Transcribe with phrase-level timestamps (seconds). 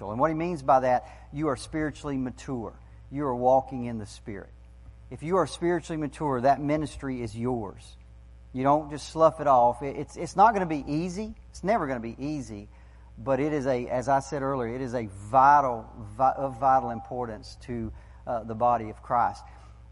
[0.00, 2.72] And what he means by that, you are spiritually mature.
[3.10, 4.50] You are walking in the Spirit.
[5.10, 7.96] If you are spiritually mature, that ministry is yours.
[8.52, 9.82] You don't just slough it off.
[9.82, 11.34] It's, it's not going to be easy.
[11.50, 12.68] It's never going to be easy.
[13.18, 15.86] But it is a, as I said earlier, it is a vital,
[16.18, 17.92] of vital importance to
[18.26, 19.42] uh, the body of Christ.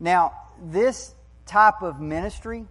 [0.00, 0.32] Now,
[0.62, 1.14] this
[1.46, 2.66] type of ministry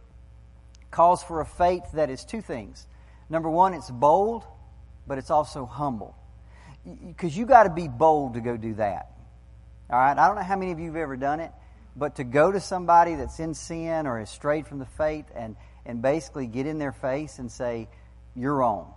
[0.92, 2.88] calls for a faith that is two things.
[3.30, 4.44] Number one, it's bold,
[5.08, 6.16] but it's also humble
[6.86, 9.12] because you got to be bold to go do that.
[9.90, 10.18] All right?
[10.18, 11.52] I don't know how many of you have ever done it,
[11.96, 15.56] but to go to somebody that's in sin or has strayed from the faith and,
[15.86, 17.88] and basically get in their face and say,
[18.36, 18.94] You're wrong.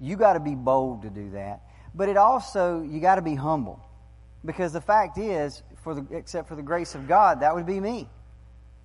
[0.00, 1.62] You got to be bold to do that.
[1.94, 3.84] But it also, you got to be humble.
[4.44, 7.80] Because the fact is, for the, except for the grace of God, that would be
[7.80, 8.08] me.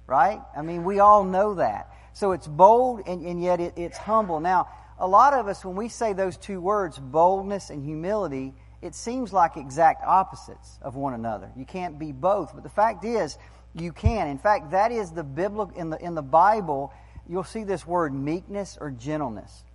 [0.08, 0.42] Right?
[0.58, 1.90] I mean, we all know that.
[2.14, 4.40] So it's bold and, and yet it, it's humble.
[4.40, 4.68] Now,
[5.04, 9.34] a lot of us, when we say those two words, boldness and humility, it seems
[9.34, 11.52] like exact opposites of one another.
[11.58, 12.54] You can't be both.
[12.54, 13.38] But the fact is,
[13.76, 14.30] you can.
[14.30, 16.94] In fact, that is the biblical, in the, in the Bible,
[17.28, 19.66] you'll see this word meekness or gentleness.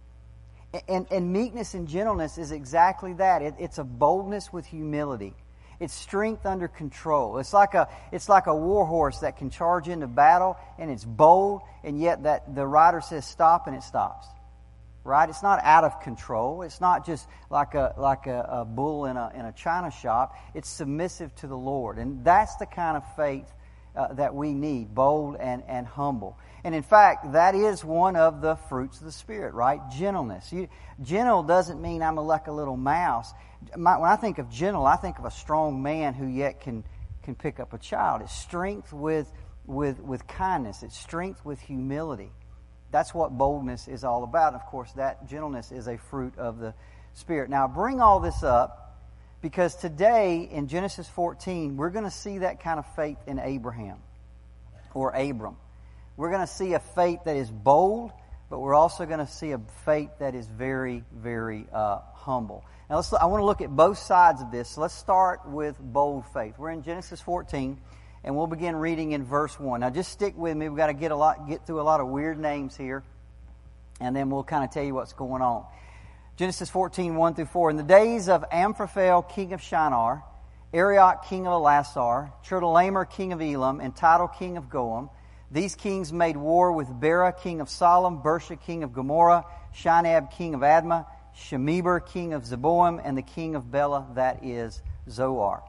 [0.89, 3.43] And, and meekness and gentleness is exactly that.
[3.43, 5.35] It, it's a boldness with humility.
[5.79, 7.37] It's strength under control.
[7.37, 11.05] It's like a it's like a war horse that can charge into battle and it's
[11.05, 14.27] bold, and yet that the rider says stop and it stops
[15.05, 15.29] right?
[15.29, 16.63] It's not out of control.
[16.63, 20.35] It's not just like a like a, a, bull in a in a china shop.
[20.55, 23.51] It's submissive to the Lord, and that's the kind of faith
[23.97, 26.39] uh, that we need: bold and and humble.
[26.65, 29.81] And in fact, that is one of the fruits of the Spirit, right?
[29.93, 30.53] Gentleness.
[30.53, 30.69] You,
[31.01, 33.33] gentle doesn't mean I'm a, like a little mouse.
[33.77, 36.85] My, when I think of gentle, I think of a strong man who yet can
[37.23, 38.23] can pick up a child.
[38.23, 39.31] It's strength with
[39.67, 40.83] with with kindness.
[40.83, 42.33] It's strength with humility.
[42.91, 44.55] That's what boldness is all about.
[44.55, 46.75] Of course, that gentleness is a fruit of the
[47.15, 47.51] Spirit.
[47.51, 48.97] Now, bring all this up
[49.43, 53.99] because today in Genesis 14, we're going to see that kind of faith in Abraham
[54.95, 55.57] or Abram.
[56.17, 58.11] We're going to see a faith that is bold,
[58.51, 62.65] but we're also going to see a faith that is very, very uh, humble.
[62.89, 64.71] Now, I want to look at both sides of this.
[64.71, 66.55] So let's start with bold faith.
[66.59, 67.79] We're in Genesis 14
[68.25, 69.81] and we'll begin reading in verse 1.
[69.81, 70.69] Now just stick with me.
[70.69, 73.03] We've got to get a lot get through a lot of weird names here,
[74.01, 75.65] and then we'll kind of tell you what's going on.
[76.37, 77.71] Genesis 14, 1 through 4.
[77.71, 80.23] In the days of Amphraphel, king of Shinar,
[80.73, 85.11] Arioch, king of Ellasar, Chedorlaomer, king of Elam, and Tidal, king of Goam,
[85.51, 90.55] these kings made war with Bera, king of Salem, Birsha, king of Gomorrah, Shinab, king
[90.55, 91.07] of Admah,
[91.37, 95.63] Shemeber, king of Zeboim, and the king of Bela, that is Zoar.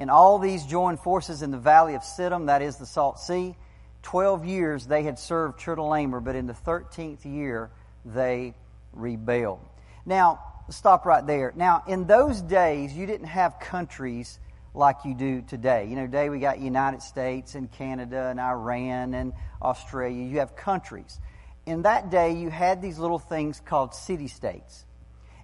[0.00, 3.54] And all these joined forces in the valley of Siddim, that is the Salt Sea.
[4.02, 7.70] Twelve years they had served Chedorlaomer, but in the thirteenth year
[8.06, 8.54] they
[8.94, 9.60] rebelled.
[10.06, 10.40] Now,
[10.70, 11.52] stop right there.
[11.54, 14.38] Now, in those days, you didn't have countries
[14.72, 15.86] like you do today.
[15.86, 20.24] You know, today we got United States and Canada and Iran and Australia.
[20.24, 21.20] You have countries.
[21.66, 24.86] In that day, you had these little things called city states.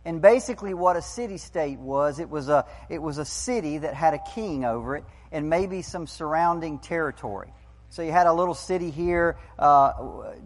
[0.07, 3.93] And basically, what a city state was, it was a, it was a city that
[3.93, 7.53] had a king over it and maybe some surrounding territory.
[7.89, 9.63] So you had a little city here uh,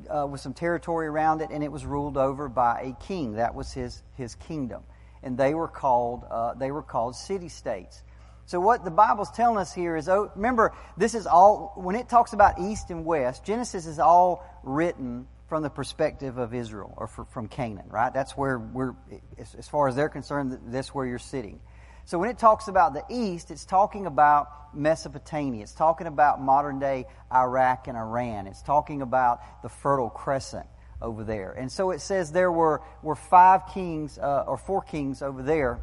[0.08, 3.34] uh, with some territory around it, and it was ruled over by a king.
[3.34, 4.82] That was his, his kingdom.
[5.22, 8.02] And they were called, uh, they were called city states.
[8.46, 12.08] So what the Bible's telling us here is, oh, remember, this is all, when it
[12.08, 17.08] talks about east and west, Genesis is all written from the perspective of Israel or
[17.08, 18.14] for, from Canaan, right?
[18.14, 18.94] That's where we're,
[19.36, 21.58] as, as far as they're concerned, that's where you're sitting.
[22.04, 25.64] So when it talks about the east, it's talking about Mesopotamia.
[25.64, 28.46] It's talking about modern day Iraq and Iran.
[28.46, 30.66] It's talking about the Fertile Crescent
[31.02, 31.50] over there.
[31.50, 35.80] And so it says there were, were five kings, uh, or four kings over there.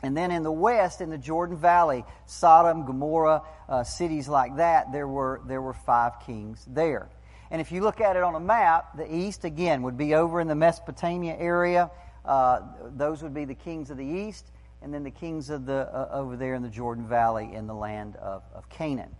[0.00, 4.92] And then in the west, in the Jordan Valley, Sodom, Gomorrah, uh, cities like that,
[4.92, 7.08] there were, there were five kings there.
[7.50, 10.40] And if you look at it on a map, the east, again, would be over
[10.40, 11.90] in the Mesopotamia area.
[12.24, 12.60] Uh,
[12.96, 14.50] those would be the kings of the east,
[14.82, 17.74] and then the kings of the uh, over there in the Jordan Valley in the
[17.74, 19.14] land of, of Canaan.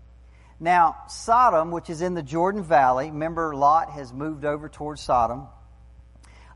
[0.58, 5.48] Now, Sodom, which is in the Jordan Valley, remember Lot has moved over towards Sodom,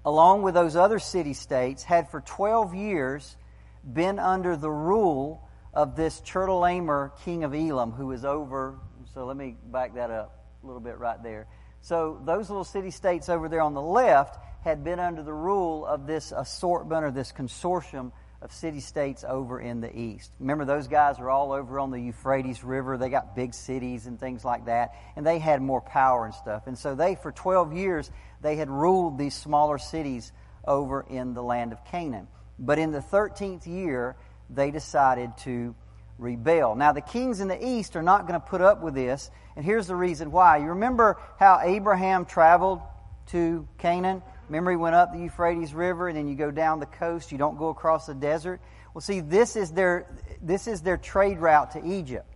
[0.04, 3.36] along with those other city states, had for 12 years
[3.84, 8.78] been under the rule of this Chedorlaomer, king of Elam, who is over.
[9.14, 11.46] So let me back that up a little bit right there.
[11.82, 15.86] So those little city states over there on the left had been under the rule
[15.86, 18.12] of this assortment or this consortium
[18.42, 20.32] of city states over in the east.
[20.38, 22.96] Remember, those guys are all over on the Euphrates River.
[22.96, 26.66] They got big cities and things like that, and they had more power and stuff.
[26.66, 28.10] And so they, for 12 years,
[28.40, 30.32] they had ruled these smaller cities
[30.66, 32.28] over in the land of Canaan.
[32.58, 34.16] But in the 13th year,
[34.48, 35.74] they decided to
[36.20, 36.76] rebel.
[36.76, 39.64] Now, the kings in the east are not going to put up with this, and
[39.64, 40.58] here's the reason why.
[40.58, 42.80] You remember how Abraham traveled
[43.28, 44.22] to Canaan?
[44.48, 47.32] Remember, he went up the Euphrates River, and then you go down the coast.
[47.32, 48.60] You don't go across the desert.
[48.94, 50.06] Well, see, this is their
[50.42, 52.26] this is their trade route to Egypt.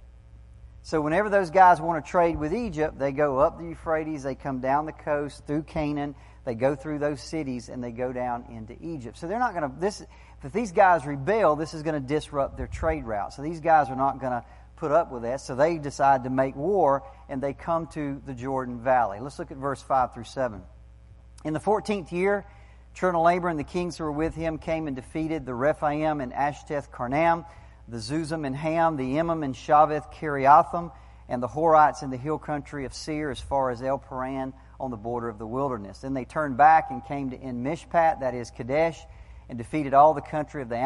[0.83, 4.35] So whenever those guys want to trade with Egypt, they go up the Euphrates, they
[4.35, 6.15] come down the coast through Canaan,
[6.45, 9.17] they go through those cities, and they go down into Egypt.
[9.17, 10.05] So they're not going to this.
[10.45, 13.33] If these guys rebel, this is going to disrupt their trade route.
[13.33, 14.45] So these guys are not going to
[14.77, 15.41] put up with that.
[15.41, 19.21] So they decide to make war, and they come to the Jordan Valley.
[19.21, 20.63] Let's look at verse five through seven.
[21.45, 22.45] In the fourteenth year,
[22.95, 26.91] Chedorlaomer and the kings who were with him came and defeated the Rephaim and Ashteth
[26.91, 27.45] Karnam
[27.89, 30.91] the Zuzim and Ham, the Emim and Shaveth Kiriathim,
[31.29, 34.91] and the Horites in the hill country of Seir as far as El Paran on
[34.91, 35.99] the border of the wilderness.
[35.99, 38.99] Then they turned back and came to En Mishpat, that is Kadesh,
[39.49, 40.77] and defeated all the country of the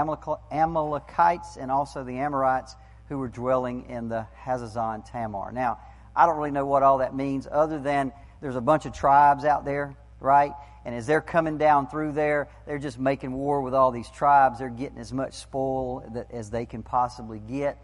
[0.51, 2.75] Amalekites and also the Amorites
[3.09, 5.53] who were dwelling in the Hazazon Tamar.
[5.53, 5.79] Now,
[6.15, 9.45] I don't really know what all that means other than there's a bunch of tribes
[9.45, 10.53] out there, right?
[10.85, 14.59] And as they're coming down through there, they're just making war with all these tribes.
[14.59, 17.79] They're getting as much spoil as they can possibly get,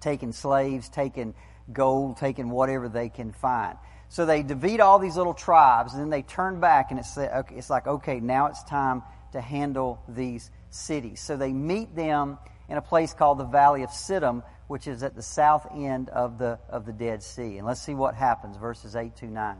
[0.00, 1.34] taking slaves, taking
[1.72, 3.76] gold, taking whatever they can find.
[4.08, 7.68] So they defeat all these little tribes, and then they turn back, and it's, it's
[7.68, 9.02] like, okay, now it's time
[9.32, 11.20] to handle these cities.
[11.20, 12.38] So they meet them
[12.68, 16.38] in a place called the Valley of Siddim, which is at the south end of
[16.38, 17.58] the, of the Dead Sea.
[17.58, 19.56] And let's see what happens, verses 8 to 9.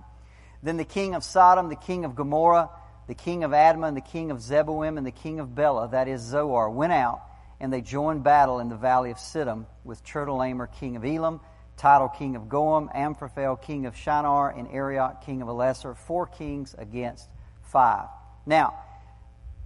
[0.62, 2.70] Then the king of Sodom, the king of Gomorrah,
[3.06, 6.08] the king of Admah, and the king of Zeboim, and the king of Bela, that
[6.08, 7.22] is Zoar, went out,
[7.60, 11.40] and they joined battle in the valley of Siddim with Chedorlaomer, king of Elam,
[11.78, 16.74] Tidal, king of Goam, Amphraphel, king of Shinar, and Arioch, king of Ellasar, four kings
[16.76, 17.28] against
[17.62, 18.08] five.
[18.44, 18.74] Now,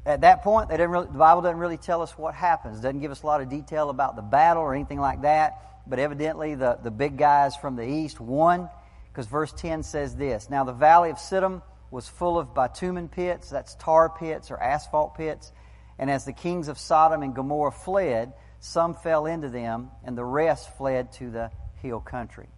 [0.05, 2.79] at that point, really, the Bible doesn't really tell us what happens.
[2.79, 5.83] It doesn't give us a lot of detail about the battle or anything like that.
[5.87, 8.69] But evidently, the, the big guys from the east won
[9.13, 13.51] because verse 10 says this Now the valley of Siddim was full of bitumen pits,
[13.51, 15.53] that's tar pits or asphalt pits.
[15.99, 20.25] And as the kings of Sodom and Gomorrah fled, some fell into them, and the
[20.25, 21.51] rest fled to the
[21.83, 22.49] hill country.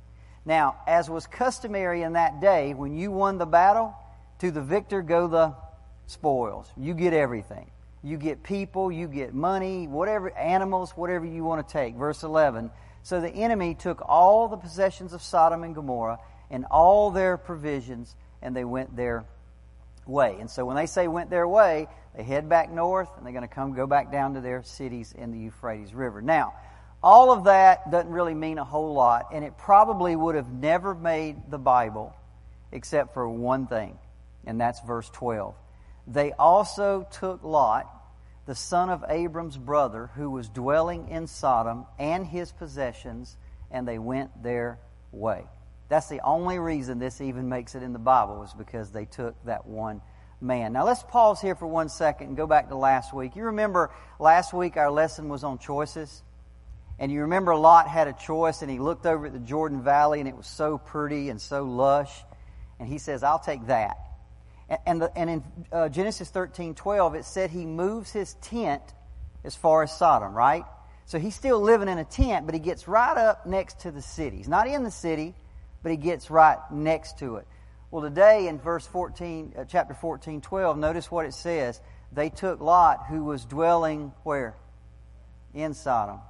[0.47, 3.95] Now, as was customary in that day, when you won the battle,
[4.39, 5.55] to the victor go the
[6.07, 6.71] spoils.
[6.77, 7.71] You get everything.
[8.03, 11.95] You get people, you get money, whatever, animals, whatever you want to take.
[11.95, 12.71] Verse 11.
[13.03, 16.19] So the enemy took all the possessions of Sodom and Gomorrah
[16.51, 19.25] and all their provisions, and they went their
[20.07, 20.37] way.
[20.39, 23.49] And so when they say went their way, they head back north, and they're going
[23.49, 26.21] to come go back down to their cities in the Euphrates River.
[26.23, 26.55] Now,
[27.03, 30.95] all of that doesn't really mean a whole lot, and it probably would have never
[30.95, 32.15] made the Bible
[32.73, 33.99] except for one thing,
[34.47, 35.55] and that's verse 12.
[36.07, 37.91] They also took Lot,
[38.47, 43.37] the son of Abram's brother, who was dwelling in Sodom, and his possessions,
[43.71, 44.79] and they went their
[45.13, 45.45] way.
[45.89, 49.35] That's the only reason this even makes it in the Bible, is because they took
[49.45, 50.03] that one
[50.41, 50.73] man.
[50.73, 53.37] Now let's pause here for one second and go back to last week.
[53.37, 56.23] You remember last week our lesson was on choices?
[56.99, 60.21] And you remember Lot had a choice and he looked over at the Jordan Valley
[60.21, 62.13] and it was so pretty and so lush.
[62.79, 63.97] And he says, I'll take that.
[64.87, 68.83] And, the, and in uh, Genesis 13 12, it said he moves his tent
[69.45, 70.65] as far as Sodom, right?
[71.07, 74.01] So he's still living in a tent, but he gets right up next to the
[74.01, 74.39] city.
[74.39, 75.35] He's not in the city,
[75.83, 77.47] but he gets right next to it.
[77.91, 81.81] Well, today in verse 14, uh, chapter 14, 12, notice what it says.
[82.11, 84.57] They took Lot, who was dwelling where?
[85.53, 86.21] In Sodom.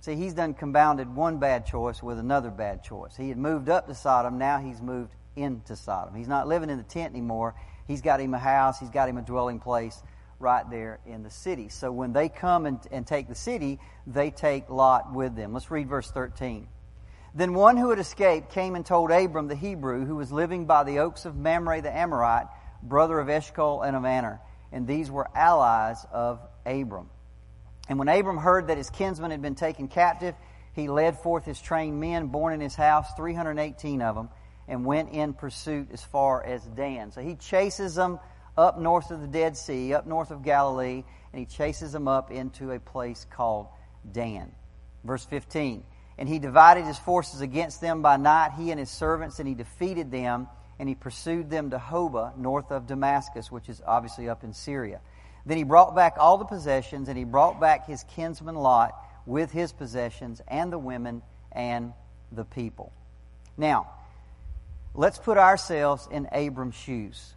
[0.00, 3.16] See, he's done compounded one bad choice with another bad choice.
[3.16, 6.14] He had moved up to Sodom, now he's moved into Sodom.
[6.14, 7.54] He's not living in the tent anymore.
[7.86, 10.02] He's got him a house, he's got him a dwelling place
[10.38, 11.68] right there in the city.
[11.68, 15.52] So when they come and, and take the city, they take Lot with them.
[15.52, 16.68] Let's read verse 13.
[17.34, 20.84] Then one who had escaped came and told Abram the Hebrew, who was living by
[20.84, 22.46] the oaks of Mamre the Amorite,
[22.82, 24.40] brother of Eshcol and of Aner.
[24.72, 27.10] And these were allies of Abram.
[27.88, 30.34] And when Abram heard that his kinsman had been taken captive,
[30.72, 34.28] he led forth his trained men, born in his house, 318 of them,
[34.68, 37.12] and went in pursuit as far as Dan.
[37.12, 38.18] So he chases them
[38.56, 42.30] up north of the Dead Sea, up north of Galilee, and he chases them up
[42.30, 43.66] into a place called
[44.10, 44.52] Dan.
[45.04, 45.84] Verse 15.
[46.18, 49.54] And he divided his forces against them by night, he and his servants, and he
[49.54, 54.42] defeated them, and he pursued them to Hobah, north of Damascus, which is obviously up
[54.42, 55.00] in Syria.
[55.44, 58.94] Then he brought back all the possessions, and he brought back his kinsman Lot
[59.26, 61.92] with his possessions, and the women and
[62.32, 62.92] the people.
[63.56, 63.90] Now,
[64.96, 67.34] let's put ourselves in Abram's shoes.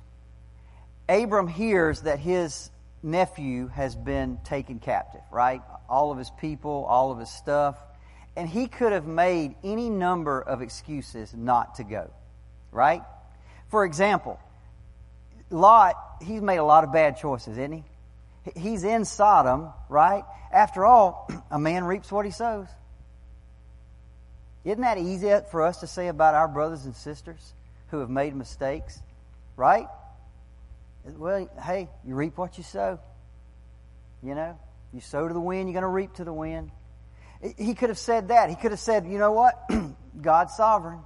[1.07, 2.71] Abram hears that his
[3.03, 5.61] nephew has been taken captive, right?
[5.89, 7.77] All of his people, all of his stuff.
[8.35, 12.09] And he could have made any number of excuses not to go,
[12.71, 13.01] right?
[13.69, 14.39] For example,
[15.49, 17.83] Lot, he's made a lot of bad choices, isn't he?
[18.55, 20.23] He's in Sodom, right?
[20.51, 22.67] After all, a man reaps what he sows.
[24.65, 27.53] Isn't that easy for us to say about our brothers and sisters
[27.89, 29.01] who have made mistakes?
[29.55, 29.87] Right?
[31.05, 32.99] Well, hey, you reap what you sow.
[34.21, 34.59] You know,
[34.93, 36.71] you sow to the wind, you're going to reap to the wind.
[37.57, 38.49] He could have said that.
[38.49, 39.69] He could have said, you know what?
[40.21, 40.99] God's sovereign.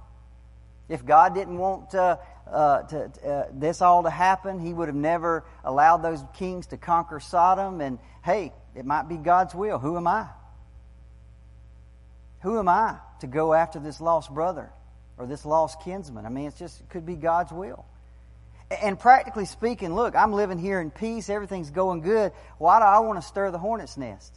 [0.88, 2.16] If God didn't want uh,
[2.50, 6.76] uh, to, uh, this all to happen, He would have never allowed those kings to
[6.76, 7.80] conquer Sodom.
[7.80, 9.78] And hey, it might be God's will.
[9.78, 10.26] Who am I?
[12.40, 14.70] Who am I to go after this lost brother
[15.16, 16.26] or this lost kinsman?
[16.26, 17.84] I mean, it's just, it could be God's will.
[18.82, 22.32] And practically speaking, look, I'm living here in peace, everything's going good.
[22.58, 24.34] Why do I want to stir the hornet's nest?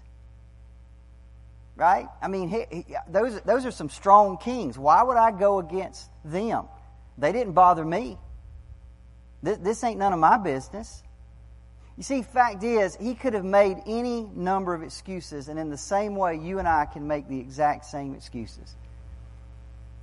[1.76, 2.08] Right?
[2.22, 4.78] I mean, he, he, those, those are some strong kings.
[4.78, 6.66] Why would I go against them?
[7.18, 8.18] They didn't bother me.
[9.42, 11.04] This, this ain't none of my business.
[11.98, 15.78] You see, fact is, he could have made any number of excuses, and in the
[15.78, 18.76] same way, you and I can make the exact same excuses.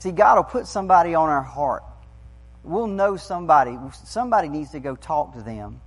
[0.01, 1.85] See, God will put somebody on our heart.
[2.65, 3.79] We'll know somebody.
[4.05, 5.81] Somebody needs to go talk to them.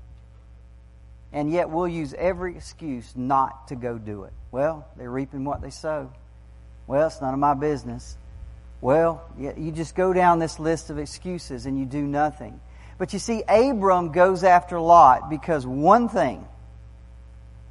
[1.34, 4.34] And yet we'll use every excuse not to go do it.
[4.50, 6.12] Well, they're reaping what they sow.
[6.88, 8.18] Well, it's none of my business.
[8.80, 12.62] Well, you just go down this list of excuses and you do nothing.
[12.98, 16.46] But you see, Abram goes after Lot because one thing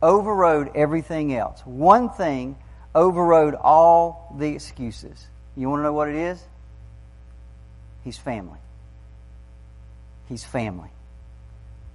[0.02, 1.60] overrode everything else.
[1.64, 2.56] One thing
[2.94, 5.26] overrode all the excuses.
[5.56, 6.42] You want to know what it is?
[8.04, 8.58] He's family.
[10.28, 10.90] He's family.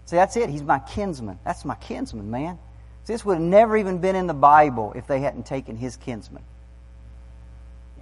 [0.05, 0.49] See, that's it.
[0.49, 1.39] He's my kinsman.
[1.45, 2.59] That's my kinsman, man.
[3.05, 5.95] See, this would have never even been in the Bible if they hadn't taken his
[5.95, 6.43] kinsman.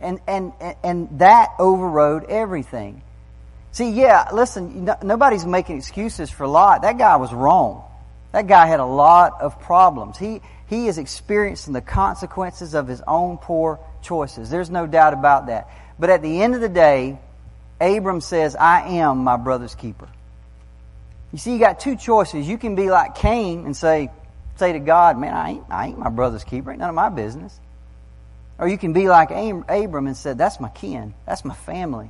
[0.02, 3.04] And, and, and that overrode everything.
[3.72, 6.82] See, yeah, listen, nobody's making excuses for Lot.
[6.82, 7.84] That guy was wrong.
[8.32, 10.18] That guy had a lot of problems.
[10.18, 14.50] He, he is experiencing the consequences of his own poor choices.
[14.50, 15.70] There's no doubt about that.
[15.98, 17.20] But at the end of the day,
[17.80, 20.08] Abram says, I am my brother's keeper.
[21.32, 22.48] You see, you got two choices.
[22.48, 24.10] You can be like Cain and say,
[24.58, 26.72] say to God, man, I ain't, I ain't my brother's keeper.
[26.72, 27.58] Ain't none of my business.
[28.58, 31.14] Or you can be like Abram and say, that's my kin.
[31.26, 32.10] That's my family.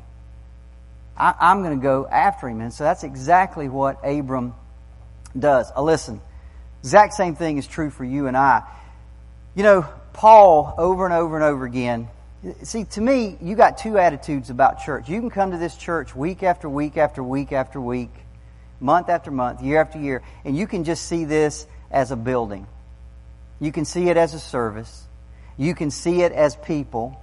[1.19, 2.61] I, am going to go after him.
[2.61, 4.53] And so that's exactly what Abram
[5.37, 5.71] does.
[5.77, 6.21] Listen,
[6.81, 8.63] exact same thing is true for you and I.
[9.55, 12.07] You know, Paul, over and over and over again,
[12.63, 15.09] see, to me, you got two attitudes about church.
[15.09, 18.11] You can come to this church week after week after week after week,
[18.79, 22.67] month after month, year after year, and you can just see this as a building.
[23.59, 25.05] You can see it as a service.
[25.57, 27.21] You can see it as people.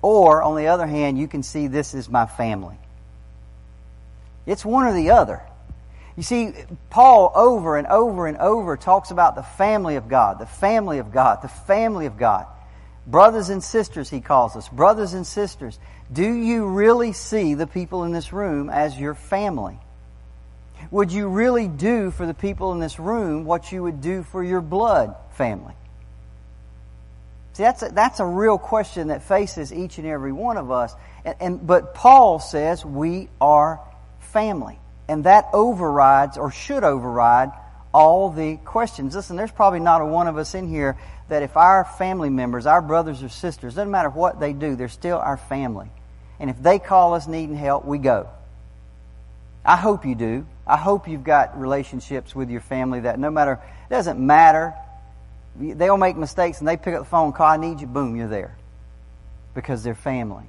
[0.00, 2.76] Or, on the other hand, you can see this is my family.
[4.46, 5.42] It's one or the other.
[6.16, 6.52] You see,
[6.90, 11.12] Paul over and over and over talks about the family of God, the family of
[11.12, 12.46] God, the family of God.
[13.06, 14.68] Brothers and sisters, he calls us.
[14.68, 15.78] Brothers and sisters.
[16.12, 19.78] Do you really see the people in this room as your family?
[20.90, 24.42] Would you really do for the people in this room what you would do for
[24.42, 25.74] your blood family?
[27.58, 30.94] See, that's a, that's a real question that faces each and every one of us.
[31.24, 33.80] And, and, but Paul says we are
[34.20, 34.78] family.
[35.08, 37.50] And that overrides or should override
[37.92, 39.16] all the questions.
[39.16, 40.98] Listen, there's probably not a one of us in here
[41.30, 44.86] that if our family members, our brothers or sisters, doesn't matter what they do, they're
[44.86, 45.90] still our family.
[46.38, 48.28] And if they call us needing help, we go.
[49.64, 50.46] I hope you do.
[50.64, 54.74] I hope you've got relationships with your family that no matter, it doesn't matter
[55.58, 58.28] they'll make mistakes and they pick up the phone, call, I need you, boom, you're
[58.28, 58.56] there.
[59.54, 60.44] Because they're family.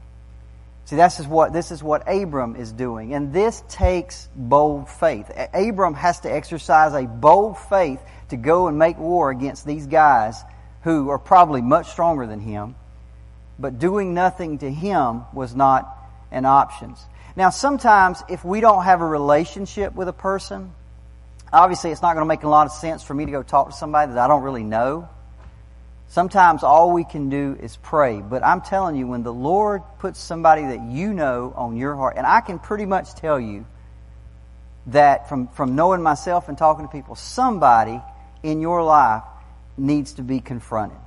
[0.86, 3.13] See, this is what, this is what Abram is doing.
[3.13, 5.32] And this takes bold faith.
[5.54, 10.42] Abram has to exercise a bold faith to go and make war against these guys
[10.84, 12.75] who are probably much stronger than him.
[13.60, 15.96] But doing nothing to him was not
[16.32, 16.96] an option.
[17.36, 20.74] Now, sometimes if we don't have a relationship with a person,
[21.51, 23.70] Obviously, it's not going to make a lot of sense for me to go talk
[23.70, 25.10] to somebody that I don't really know.
[26.08, 28.22] Sometimes all we can do is pray.
[28.22, 32.15] But I'm telling you, when the Lord puts somebody that you know on your heart,
[32.18, 33.65] and I can pretty much tell you
[34.88, 38.01] that from, from knowing myself and talking to people, somebody
[38.44, 39.24] in your life
[39.77, 40.98] needs to be confronted.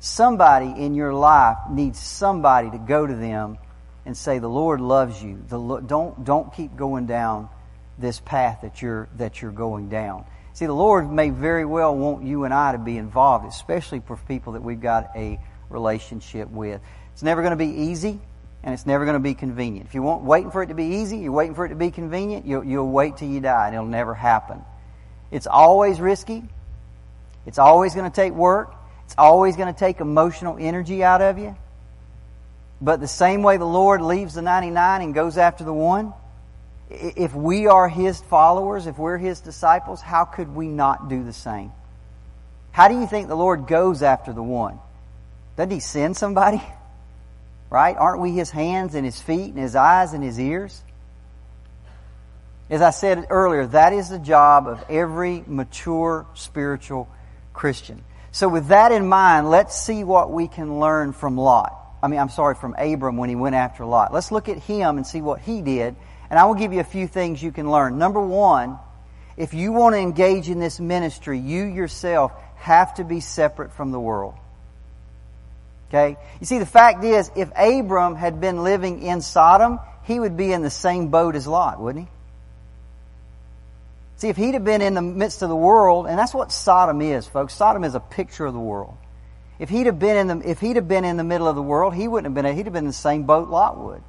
[0.00, 3.58] Somebody in your life needs somebody to go to them
[4.06, 5.42] and say, the Lord loves you.
[5.48, 7.50] The, don't, don't keep going down
[8.00, 10.24] this path that you're, that you're going down.
[10.52, 14.16] See, the Lord may very well want you and I to be involved, especially for
[14.16, 15.38] people that we've got a
[15.68, 16.80] relationship with.
[17.12, 18.20] It's never going to be easy,
[18.62, 19.86] and it's never going to be convenient.
[19.86, 21.90] If you want waiting for it to be easy, you're waiting for it to be
[21.90, 24.62] convenient, you'll, you'll wait till you die, and it'll never happen.
[25.30, 26.42] It's always risky.
[27.46, 28.74] It's always going to take work.
[29.04, 31.56] It's always going to take emotional energy out of you.
[32.80, 36.12] But the same way the Lord leaves the 99 and goes after the one,
[36.90, 41.32] if we are His followers, if we're His disciples, how could we not do the
[41.32, 41.72] same?
[42.72, 44.78] How do you think the Lord goes after the one?
[45.56, 46.62] Doesn't He send somebody?
[47.72, 47.96] Right?
[47.96, 50.82] Aren't we His hands and His feet and His eyes and His ears?
[52.68, 57.08] As I said earlier, that is the job of every mature spiritual
[57.52, 58.02] Christian.
[58.32, 61.76] So with that in mind, let's see what we can learn from Lot.
[62.02, 64.12] I mean, I'm sorry, from Abram when he went after Lot.
[64.12, 65.96] Let's look at him and see what he did.
[66.30, 67.98] And I will give you a few things you can learn.
[67.98, 68.78] Number one,
[69.36, 73.90] if you want to engage in this ministry, you yourself have to be separate from
[73.90, 74.34] the world.
[75.88, 76.16] Okay?
[76.38, 80.52] You see, the fact is, if Abram had been living in Sodom, he would be
[80.52, 82.10] in the same boat as Lot, wouldn't he?
[84.18, 87.00] See, if he'd have been in the midst of the world, and that's what Sodom
[87.00, 87.54] is, folks.
[87.54, 88.96] Sodom is a picture of the world.
[89.58, 91.62] If he'd have been in the, if he'd have been in the middle of the
[91.62, 94.02] world, he wouldn't have been, he'd have been in the same boat Lot would.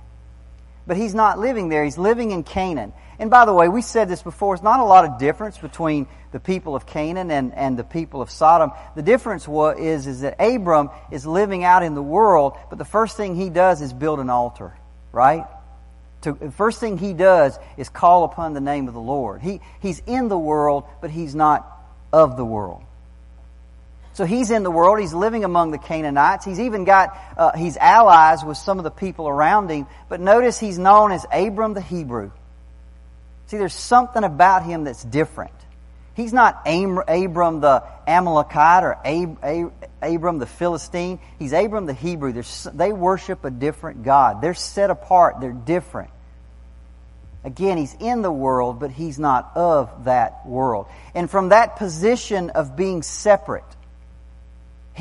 [0.88, 1.84] But he's not living there.
[1.84, 2.94] He's living in Canaan.
[3.20, 6.08] And by the way, we said this before, it's not a lot of difference between
[6.32, 8.72] the people of Canaan and, and the people of Sodom.
[8.96, 12.86] The difference was, is, is that Abram is living out in the world, but the
[12.86, 14.74] first thing he does is build an altar,
[15.12, 15.46] right?
[16.22, 19.42] To, the first thing he does is call upon the name of the Lord.
[19.42, 21.68] He, he's in the world, but he's not
[22.12, 22.84] of the world.
[24.14, 25.00] So he's in the world.
[25.00, 26.44] He's living among the Canaanites.
[26.44, 29.88] He's even got, uh, he's allies with some of the people around him.
[30.10, 32.32] But notice he's known as Abram the Hebrew.
[33.48, 35.54] See, there's something about him that's different.
[36.14, 41.20] He's not Abram the Amalekite or Abram the Philistine.
[41.40, 42.34] He's Abram the Hebrew.
[42.34, 44.42] They're, they worship a different God.
[44.42, 45.40] They're set apart.
[45.40, 46.10] They're different.
[47.44, 50.88] Again, he's in the world, but he's not of that world.
[51.16, 53.64] And from that position of being separate,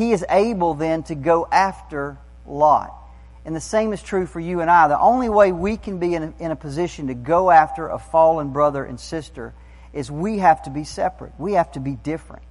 [0.01, 2.91] he is able then to go after Lot.
[3.45, 4.89] And the same is true for you and I.
[4.89, 7.99] The only way we can be in a, in a position to go after a
[7.99, 9.53] fallen brother and sister
[9.93, 11.35] is we have to be separate.
[11.37, 12.45] We have to be different.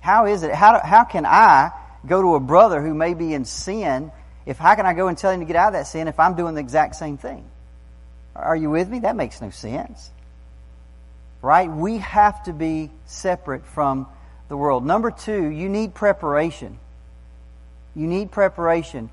[0.00, 0.54] How is it?
[0.54, 1.72] How, how can I
[2.06, 4.10] go to a brother who may be in sin?
[4.46, 6.18] If how can I go and tell him to get out of that sin if
[6.18, 7.44] I'm doing the exact same thing?
[8.34, 9.00] Are you with me?
[9.00, 10.10] That makes no sense.
[11.42, 11.70] Right?
[11.70, 14.06] We have to be separate from
[14.48, 14.84] the world.
[14.84, 16.78] Number two, you need preparation.
[17.94, 19.10] You need preparation.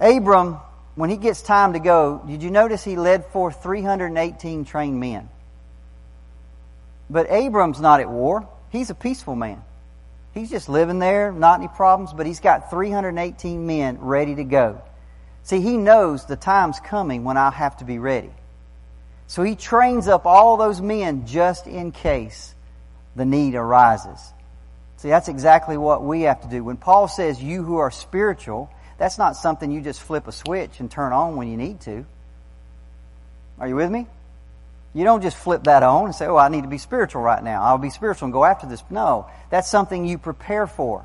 [0.00, 0.58] Abram,
[0.94, 5.28] when he gets time to go, did you notice he led forth 318 trained men?
[7.08, 8.48] But Abram's not at war.
[8.70, 9.62] He's a peaceful man.
[10.34, 14.82] He's just living there, not any problems, but he's got 318 men ready to go.
[15.44, 18.32] See, he knows the time's coming when I'll have to be ready.
[19.28, 22.54] So he trains up all those men just in case
[23.14, 24.32] the need arises.
[24.98, 26.64] See, that's exactly what we have to do.
[26.64, 30.80] When Paul says you who are spiritual, that's not something you just flip a switch
[30.80, 32.06] and turn on when you need to.
[33.58, 34.06] Are you with me?
[34.94, 37.42] You don't just flip that on and say, oh, I need to be spiritual right
[37.42, 37.62] now.
[37.62, 38.82] I'll be spiritual and go after this.
[38.88, 41.04] No, that's something you prepare for.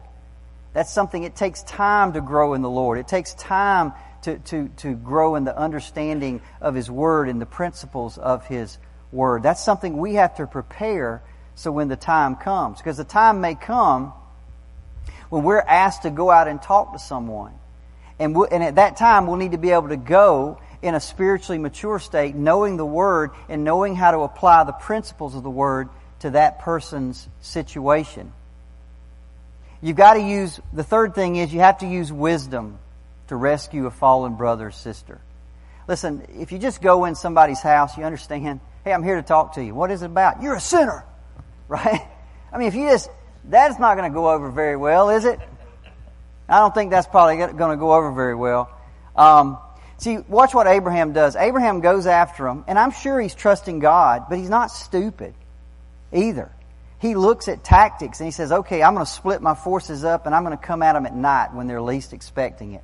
[0.73, 2.97] That's something, it takes time to grow in the Lord.
[2.99, 7.45] It takes time to, to, to grow in the understanding of His Word and the
[7.45, 8.77] principles of His
[9.11, 9.43] Word.
[9.43, 11.21] That's something we have to prepare
[11.61, 12.79] so when the time comes.
[12.79, 14.13] Because the time may come
[15.29, 17.53] when we're asked to go out and talk to someone.
[18.19, 20.99] And, we, and at that time, we'll need to be able to go in a
[20.99, 25.49] spiritually mature state, knowing the Word and knowing how to apply the principles of the
[25.49, 28.33] Word to that person's situation.
[29.81, 32.77] You've got to use, the third thing is you have to use wisdom
[33.27, 35.19] to rescue a fallen brother or sister.
[35.87, 39.55] Listen, if you just go in somebody's house, you understand, hey, I'm here to talk
[39.55, 39.73] to you.
[39.73, 40.41] What is it about?
[40.41, 41.05] You're a sinner.
[41.71, 42.05] Right?
[42.51, 43.09] I mean, if you just,
[43.45, 45.39] that's not going to go over very well, is it?
[46.49, 48.69] I don't think that's probably going to go over very well.
[49.15, 49.57] Um,
[49.97, 51.37] see, watch what Abraham does.
[51.37, 55.33] Abraham goes after him, and I'm sure he's trusting God, but he's not stupid
[56.11, 56.51] either.
[56.99, 60.25] He looks at tactics and he says, okay, I'm going to split my forces up
[60.25, 62.83] and I'm going to come at them at night when they're least expecting it.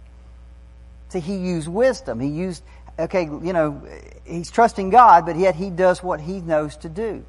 [1.10, 2.22] See, he used wisdom.
[2.22, 2.64] He used,
[2.98, 3.86] okay, you know,
[4.24, 7.26] he's trusting God, but yet he does what he knows to do.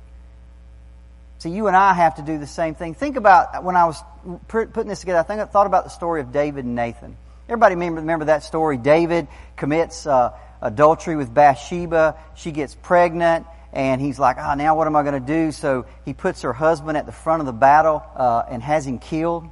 [1.38, 2.94] See, you and I have to do the same thing.
[2.94, 4.02] Think about when I was
[4.48, 7.16] putting this together, I think I thought about the story of David and Nathan.
[7.48, 8.76] Everybody remember, remember that story?
[8.76, 12.16] David commits uh, adultery with Bathsheba.
[12.34, 15.52] She gets pregnant, and he's like, oh, now what am I going to do?
[15.52, 18.98] So he puts her husband at the front of the battle uh, and has him
[18.98, 19.48] killed.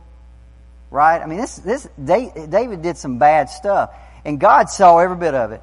[0.90, 1.20] Right?
[1.20, 3.94] I mean, this this David did some bad stuff,
[4.25, 5.62] and God saw every bit of it.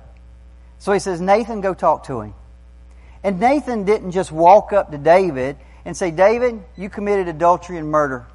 [0.80, 2.34] So he says, Nathan, go talk to him.
[3.24, 7.90] And Nathan didn't just walk up to David and say, David, you committed adultery and
[7.90, 8.26] murder.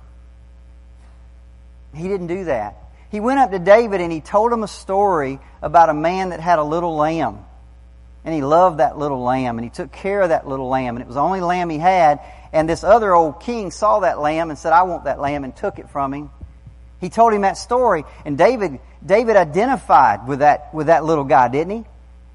[1.95, 2.77] He didn't do that.
[3.11, 6.41] He went up to David and he told him a story about a man that
[6.41, 7.45] had a little lamb.
[8.25, 10.97] And he loved that little lamb and he took care of that little lamb.
[10.97, 12.21] And it was the only lamb he had.
[12.53, 15.57] And this other old king saw that lamb and said, I want that lamb and
[15.57, 16.31] took it from him.
[17.01, 21.49] He told him that story and David, David identified with that, with that little guy,
[21.49, 21.85] didn't he?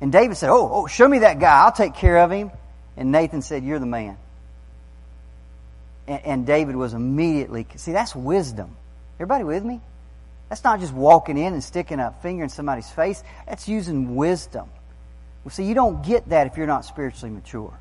[0.02, 1.63] And David said, Oh, oh, show me that guy.
[1.63, 2.52] I'll take care of him.
[2.97, 4.17] And Nathan said, You're the man.
[6.08, 8.76] And, and David was immediately, see, that's wisdom.
[9.18, 9.82] Everybody with me?
[10.50, 13.24] That's not just walking in and sticking a finger in somebody's face.
[13.48, 14.70] That's using wisdom.
[15.44, 17.74] Well, see, you don't get that if you're not spiritually mature.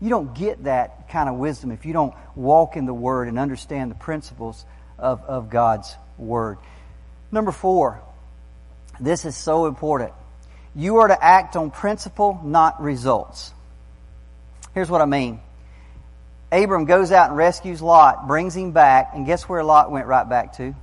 [0.00, 3.38] You don't get that kind of wisdom if you don't walk in the Word and
[3.38, 4.64] understand the principles
[4.98, 6.58] of, of God's Word.
[7.30, 8.00] Number four,
[8.98, 10.12] this is so important.
[10.74, 13.52] You are to act on principle, not results.
[14.74, 15.40] Here's what I mean.
[16.52, 20.28] Abram goes out and rescues Lot, brings him back, and guess where Lot went right
[20.28, 20.74] back to?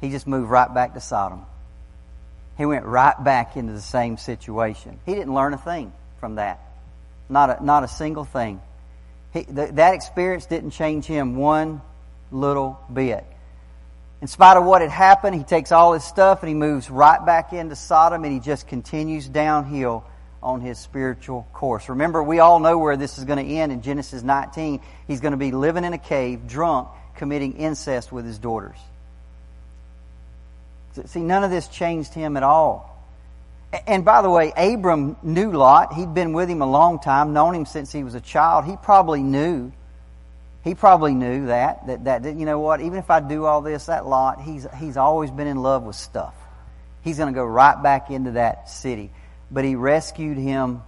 [0.00, 1.46] He just moved right back to Sodom.
[2.58, 4.98] He went right back into the same situation.
[5.06, 6.60] He didn't learn a thing from that.
[7.28, 8.60] Not a, not a single thing.
[9.32, 11.80] He, th- that experience didn't change him one
[12.30, 13.24] little bit.
[14.20, 17.24] In spite of what had happened, he takes all his stuff and he moves right
[17.24, 20.04] back into Sodom and he just continues downhill
[20.44, 21.88] on his spiritual course.
[21.88, 24.80] Remember, we all know where this is going to end in Genesis 19.
[25.08, 28.76] He's going to be living in a cave, drunk, committing incest with his daughters.
[31.06, 32.90] See, none of this changed him at all.
[33.86, 35.94] And by the way, Abram knew Lot.
[35.94, 38.64] He'd been with him a long time, known him since he was a child.
[38.64, 39.72] He probably knew.
[40.62, 43.86] He probably knew that, that, that, you know what, even if I do all this,
[43.86, 46.34] that Lot, he's, he's always been in love with stuff.
[47.02, 49.10] He's going to go right back into that city
[49.54, 50.82] but he rescued him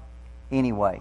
[0.50, 1.00] anyway.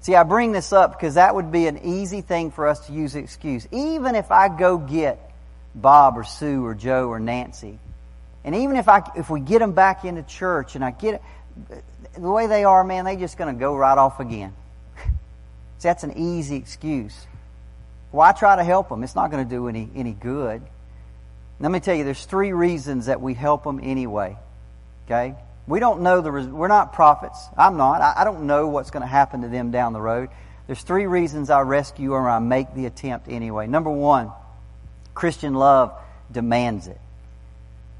[0.00, 2.92] See, I bring this up because that would be an easy thing for us to
[2.92, 3.66] use as excuse.
[3.70, 5.32] Even if I go get
[5.74, 7.78] Bob or Sue or Joe or Nancy,
[8.44, 11.22] and even if I if we get them back into church and I get
[12.14, 14.52] the way they are, man, they just going to go right off again.
[15.78, 17.26] See, that's an easy excuse.
[18.10, 19.02] Why try to help them?
[19.04, 20.62] It's not going to do any any good.
[21.58, 24.36] Let me tell you, there's three reasons that we help them anyway.
[25.06, 25.34] Okay?
[25.66, 27.44] We don't know the, we're not prophets.
[27.56, 28.00] I'm not.
[28.00, 30.28] I, don't know what's going to happen to them down the road.
[30.66, 33.66] There's three reasons I rescue or I make the attempt anyway.
[33.66, 34.30] Number one,
[35.14, 35.92] Christian love
[36.30, 37.00] demands it.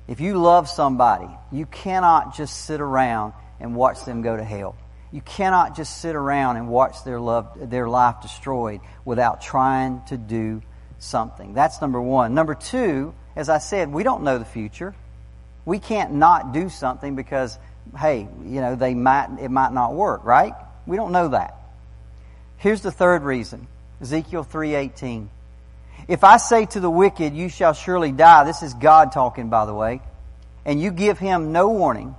[0.07, 4.77] If you love somebody, you cannot just sit around and watch them go to hell.
[5.11, 10.17] You cannot just sit around and watch their love, their life destroyed without trying to
[10.17, 10.63] do
[10.99, 11.55] something.
[11.55, 12.35] That's number one.
[12.35, 14.95] Number two, as I said, we don't know the future.
[15.67, 17.59] We can't not do something because,
[17.99, 20.55] hey, you know, they might, it might not work, right?
[20.87, 21.55] We don't know that.
[22.57, 23.67] Here's the third reason.
[24.01, 25.29] Ezekiel 3:18.
[26.09, 29.67] If I say to the wicked, you shall surely die, this is God talking by
[29.67, 30.01] the way,
[30.65, 32.15] and you give him no warning,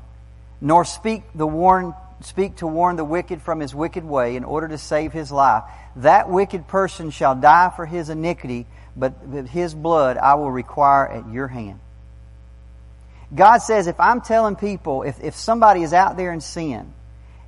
[0.59, 4.67] nor speak the warn speak to warn the wicked from his wicked way in order
[4.67, 5.63] to save his life,
[5.97, 9.13] that wicked person shall die for his iniquity, but
[9.49, 11.79] his blood I will require at your hand.
[13.33, 16.93] God says, if I'm telling people, if, if somebody is out there in sin,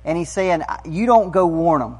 [0.04, 1.98] and He's saying, you don't go warn them.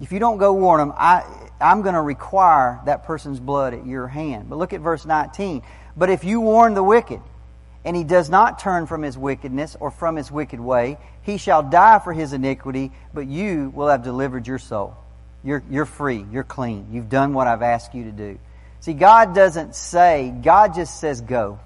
[0.00, 1.24] If you don't go warn them, I,
[1.60, 4.50] I'm going to require that person's blood at your hand.
[4.50, 5.62] But look at verse 19.
[5.96, 7.20] But if you warn the wicked,
[7.86, 11.62] and he does not turn from his wickedness or from his wicked way, he shall
[11.62, 14.96] die for his iniquity, but you will have delivered your soul.
[15.44, 16.26] You're, you're free.
[16.32, 16.88] You're clean.
[16.90, 18.38] You've done what I've asked you to do.
[18.80, 21.60] See, God doesn't say, God just says go.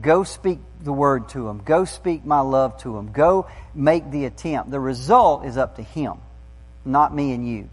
[0.00, 1.62] Go speak the word to him.
[1.64, 3.12] Go speak my love to him.
[3.12, 4.70] Go make the attempt.
[4.70, 6.14] The result is up to him,
[6.84, 7.68] not me and you.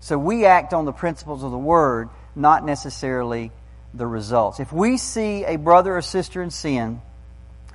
[0.00, 3.52] So we act on the principles of the word, not necessarily
[3.94, 4.58] the results.
[4.58, 7.00] If we see a brother or sister in sin,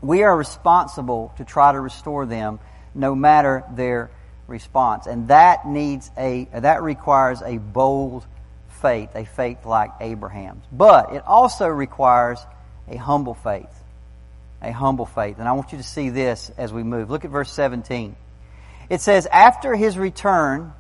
[0.02, 2.60] we are responsible to try to restore them
[2.94, 4.10] no matter their
[4.48, 5.08] response.
[5.08, 8.26] And that needs a, that requires a bold
[8.82, 10.64] faith, a faith like Abraham's.
[10.72, 12.40] But it also requires
[12.88, 13.70] a humble faith.
[14.62, 15.38] A humble faith.
[15.40, 17.10] And I want you to see this as we move.
[17.10, 18.16] Look at verse 17.
[18.90, 20.74] It says, After his return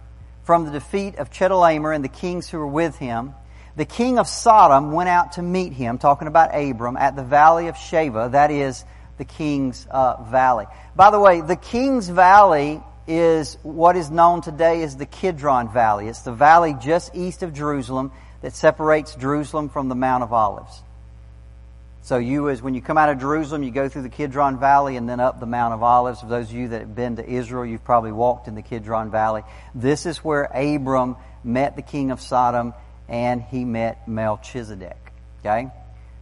[0.43, 3.33] from the defeat of Chedorlaomer and the kings who were with him,
[3.75, 7.67] the king of Sodom went out to meet him, talking about Abram, at the valley
[7.67, 8.83] of Shaveh, that is
[9.17, 10.65] the king's uh, valley.
[10.95, 16.07] By the way, the king's valley is what is known today as the Kidron Valley.
[16.07, 20.81] It's the valley just east of Jerusalem that separates Jerusalem from the Mount of Olives.
[22.07, 24.95] So you, as when you come out of Jerusalem, you go through the Kidron Valley
[24.95, 26.21] and then up the Mount of Olives.
[26.21, 29.11] For those of you that have been to Israel, you've probably walked in the Kidron
[29.11, 29.43] Valley.
[29.75, 32.73] This is where Abram met the king of Sodom
[33.09, 34.95] and he met Melchizedek.
[35.41, 35.69] Okay?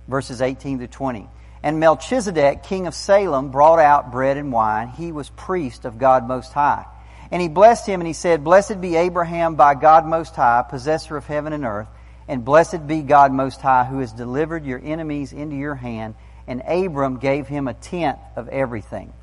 [0.08, 1.30] Verses 18 to 20.
[1.62, 4.88] And Melchizedek, king of Salem, brought out bread and wine.
[4.88, 6.86] He was priest of God Most High.
[7.30, 11.16] And he blessed him and he said, Blessed be Abraham by God Most High, possessor
[11.16, 11.90] of heaven and earth
[12.28, 16.16] and blessed be God Most High, who has delivered your enemies into your hand.
[16.48, 19.14] And Abram gave him a tenth of everything.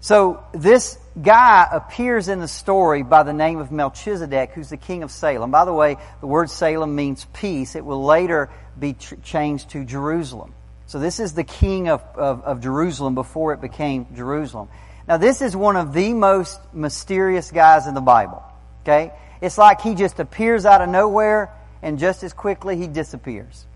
[0.00, 5.02] So this guy appears in the story by the name of Melchizedek, who's the king
[5.02, 5.50] of Salem.
[5.50, 7.74] By the way, the word Salem means peace.
[7.74, 10.52] It will later be tr- changed to Jerusalem.
[10.86, 14.68] So this is the king of, of, of Jerusalem before it became Jerusalem.
[15.08, 18.42] Now this is one of the most mysterious guys in the Bible.
[18.82, 19.12] Okay?
[19.40, 21.50] It's like he just appears out of nowhere
[21.84, 23.66] and just as quickly he disappears.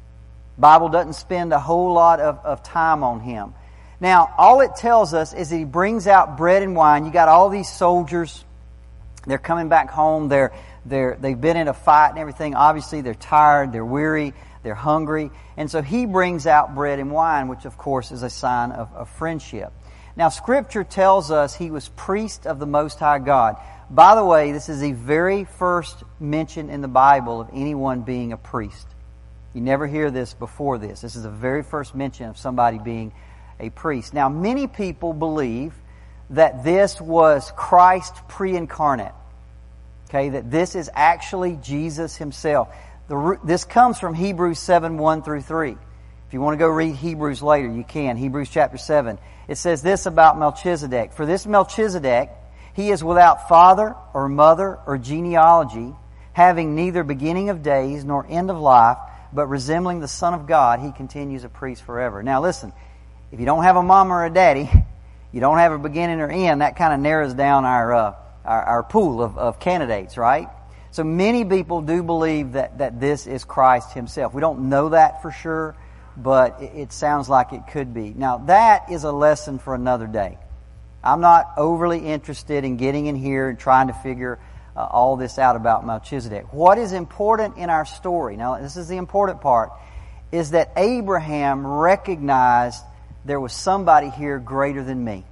[0.57, 3.55] Bible doesn't spend a whole lot of, of time on him.
[4.01, 7.05] Now, all it tells us is that he brings out bread and wine.
[7.05, 8.45] You got all these soldiers.
[9.27, 10.29] They're coming back home.
[10.29, 10.53] They're,
[10.87, 12.55] they're, they've been in a fight and everything.
[12.55, 13.73] Obviously, they're tired.
[13.73, 14.33] They're weary.
[14.63, 15.31] They're hungry.
[15.57, 18.93] And so he brings out bread and wine, which of course is a sign of,
[18.95, 19.73] of friendship.
[20.17, 23.57] Now, scripture tells us he was priest of the Most High God.
[23.91, 28.33] By the way, this is the very first mention in the Bible of anyone being
[28.33, 28.87] a priest.
[29.55, 31.01] You never hear this before this.
[31.01, 33.13] This is the very first mention of somebody being
[33.59, 34.13] a priest.
[34.13, 35.73] Now, many people believe
[36.31, 39.15] that this was Christ pre-incarnate.
[40.09, 42.69] Okay, that this is actually Jesus himself.
[43.09, 45.73] The, this comes from Hebrews 7, 1 through 3.
[45.73, 48.19] If you want to go read Hebrews later, you can.
[48.19, 49.19] Hebrews chapter 7.
[49.49, 51.15] It says this about Melchizedek.
[51.15, 52.31] For this Melchizedek,
[52.79, 55.93] he is without father or mother or genealogy,
[56.33, 58.99] having neither beginning of days nor end of life,
[59.33, 62.23] but resembling the Son of God, he continues a priest forever.
[62.23, 62.73] Now listen,
[63.33, 64.71] if you don't have a mom or a daddy,
[65.33, 68.15] you don't have a beginning or end, that kind of narrows down our, uh,
[68.45, 70.49] our, our, pool of, of candidates, right?
[70.93, 74.33] So many people do believe that, that this is Christ himself.
[74.33, 75.75] We don't know that for sure,
[76.17, 78.15] but it, it sounds like it could be.
[78.15, 80.39] Now that is a lesson for another day.
[81.09, 84.39] I'm not overly interested in getting in here and trying to figure
[84.77, 86.53] uh, all this out about Melchizedek.
[86.53, 89.71] What is important in our story, now this is the important part,
[90.31, 92.85] is that Abraham recognized
[93.25, 95.25] there was somebody here greater than me.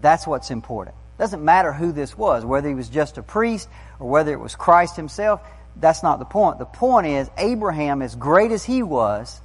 [0.00, 0.96] That's what's important.
[1.18, 3.68] Doesn't matter who this was, whether he was just a priest
[4.00, 5.40] or whether it was Christ himself.
[5.76, 6.58] That's not the point.
[6.58, 9.38] The point is, Abraham, as great as he was,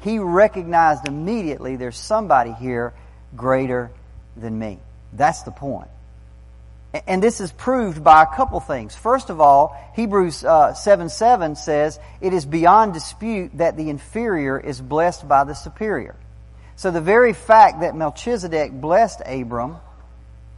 [0.00, 2.94] he recognized immediately there's somebody here
[3.36, 3.90] greater
[4.36, 4.78] than me.
[5.12, 5.88] That's the point.
[7.06, 8.94] And this is proved by a couple things.
[8.94, 14.58] First of all, Hebrews uh, 7 7 says, It is beyond dispute that the inferior
[14.58, 16.14] is blessed by the superior.
[16.76, 19.76] So the very fact that Melchizedek blessed Abram,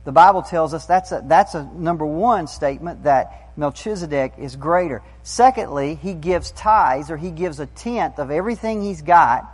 [0.05, 5.03] the Bible tells us that's a, that's a number one statement that Melchizedek is greater.
[5.23, 9.51] Secondly, he gives tithes or he gives a tenth of everything he's got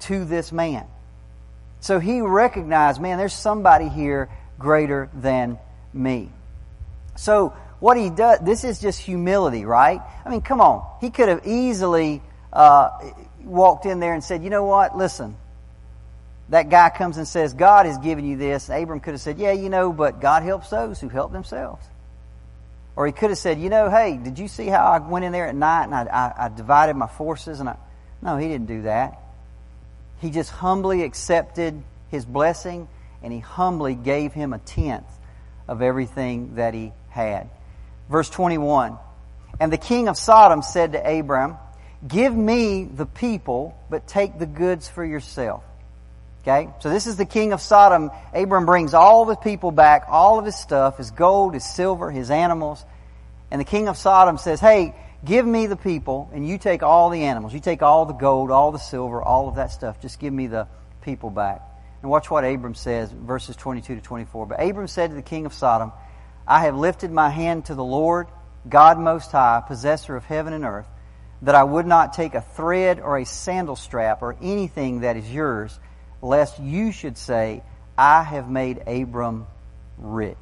[0.00, 0.86] to this man.
[1.80, 5.58] So he recognized, man, there's somebody here greater than
[5.92, 6.30] me.
[7.16, 10.00] So what he does, this is just humility, right?
[10.24, 10.84] I mean, come on.
[11.00, 12.90] He could have easily uh,
[13.44, 15.36] walked in there and said, you know what, listen.
[16.48, 18.68] That guy comes and says, God has given you this.
[18.68, 21.84] Abram could have said, yeah, you know, but God helps those who help themselves.
[22.94, 25.32] Or he could have said, you know, hey, did you see how I went in
[25.32, 27.60] there at night and I, I, I divided my forces?
[27.60, 27.76] And I,
[28.22, 29.20] no, he didn't do that.
[30.20, 32.88] He just humbly accepted his blessing
[33.22, 35.06] and he humbly gave him a tenth
[35.68, 37.48] of everything that he had.
[38.08, 38.98] Verse 21
[39.58, 41.56] And the king of Sodom said to Abram,
[42.06, 45.64] Give me the people, but take the goods for yourself.
[46.42, 46.68] Okay?
[46.80, 48.10] So this is the king of Sodom.
[48.32, 52.30] Abram brings all the people back, all of his stuff, his gold, his silver, his
[52.30, 52.84] animals.
[53.50, 54.94] And the king of Sodom says, Hey,
[55.26, 57.52] Give me the people, and you take all the animals.
[57.52, 60.00] You take all the gold, all the silver, all of that stuff.
[60.00, 60.68] Just give me the
[61.02, 61.62] people back.
[62.00, 64.46] And watch what Abram says, verses 22 to 24.
[64.46, 65.90] But Abram said to the king of Sodom,
[66.46, 68.28] I have lifted my hand to the Lord,
[68.68, 70.86] God Most High, possessor of heaven and earth,
[71.42, 75.28] that I would not take a thread or a sandal strap or anything that is
[75.28, 75.76] yours,
[76.22, 77.64] lest you should say,
[77.98, 79.48] I have made Abram
[79.98, 80.36] rich.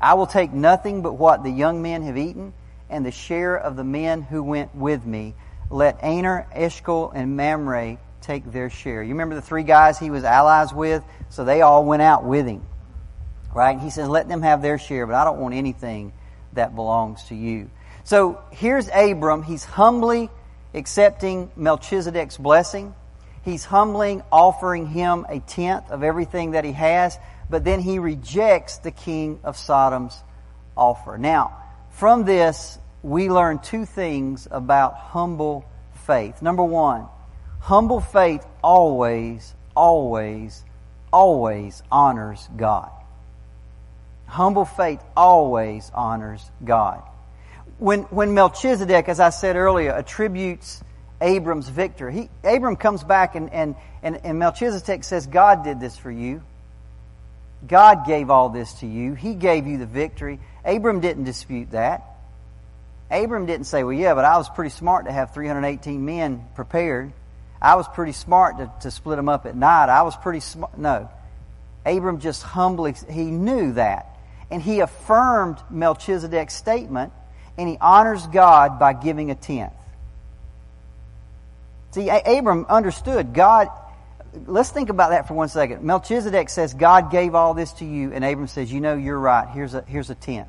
[0.00, 2.52] I will take nothing but what the young men have eaten
[2.88, 5.34] and the share of the men who went with me.
[5.70, 9.02] Let Aner, Eshcol, and Mamre take their share.
[9.02, 11.02] You remember the three guys he was allies with?
[11.28, 12.66] So they all went out with him.
[13.54, 13.80] Right?
[13.80, 16.12] He says, let them have their share, but I don't want anything
[16.52, 17.70] that belongs to you.
[18.04, 19.42] So here's Abram.
[19.42, 20.30] He's humbly
[20.74, 22.94] accepting Melchizedek's blessing.
[23.44, 27.18] He's humbling, offering him a tenth of everything that he has,
[27.48, 30.20] but then he rejects the king of Sodom's
[30.76, 31.16] offer.
[31.16, 31.62] Now,
[31.96, 35.64] from this, we learn two things about humble
[36.06, 36.42] faith.
[36.42, 37.06] Number one,
[37.58, 40.62] humble faith always, always,
[41.10, 42.90] always honors God.
[44.26, 47.02] Humble faith always honors God.
[47.78, 50.82] When, when Melchizedek, as I said earlier, attributes
[51.22, 55.96] Abram's victory, he, Abram comes back and, and, and, and Melchizedek says, God did this
[55.96, 56.42] for you.
[57.66, 59.14] God gave all this to you.
[59.14, 60.40] He gave you the victory.
[60.66, 62.02] Abram didn't dispute that.
[63.10, 67.12] Abram didn't say, well, yeah, but I was pretty smart to have 318 men prepared.
[67.62, 69.88] I was pretty smart to, to split them up at night.
[69.88, 70.76] I was pretty smart.
[70.76, 71.08] No.
[71.84, 74.18] Abram just humbly, he knew that.
[74.50, 77.12] And he affirmed Melchizedek's statement,
[77.56, 79.72] and he honors God by giving a tenth.
[81.92, 83.68] See, Abram understood God.
[84.46, 85.82] Let's think about that for one second.
[85.82, 89.48] Melchizedek says, God gave all this to you, and Abram says, You know, you're right.
[89.48, 90.48] Here's a, here's a tenth.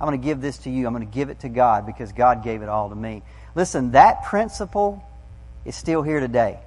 [0.00, 0.86] I'm going to give this to you.
[0.86, 3.22] I'm going to give it to God because God gave it all to me.
[3.54, 5.02] Listen, that principle
[5.64, 6.58] is still here today.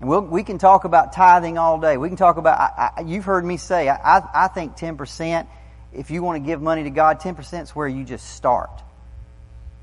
[0.00, 1.96] And we'll, we can talk about tithing all day.
[1.96, 5.46] We can talk about, I, I, you've heard me say, I, I think 10%,
[5.92, 8.70] if you want to give money to God, 10% is where you just start.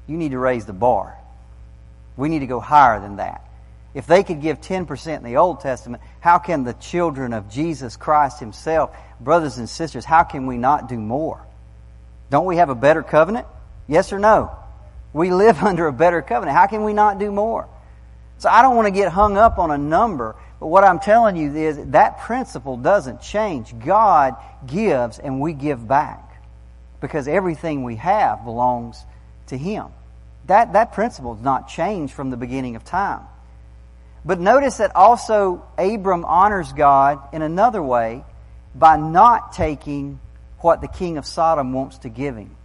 [0.08, 1.18] You need to raise the bar.
[2.18, 3.42] We need to go higher than that.
[3.94, 7.96] If they could give 10% in the Old Testament, how can the children of Jesus
[7.96, 11.46] Christ Himself, brothers and sisters, how can we not do more?
[12.30, 13.48] Don't we have a better covenant?
[13.88, 14.52] Yes or no?
[15.14, 16.58] We live under a better covenant.
[16.58, 17.68] How can we not do more?
[18.38, 21.38] So I don't want to get hung up on a number, but what I'm telling
[21.38, 23.74] you is that principle doesn't change.
[23.80, 24.36] God
[24.66, 26.42] gives and we give back
[27.00, 29.04] because everything we have belongs
[29.48, 29.88] to Him.
[30.48, 33.22] That, that principle has not changed from the beginning of time.
[34.26, 38.26] But notice that also Abram honors God in another way
[38.74, 40.20] by not taking
[40.60, 42.56] what the king of Sodom wants to give him.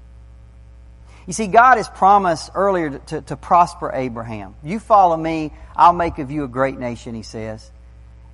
[1.26, 4.54] You see, God has promised earlier to, to, to, prosper Abraham.
[4.64, 7.70] You follow me, I'll make of you a great nation, he says.